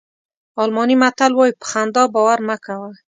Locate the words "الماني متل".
0.63-1.31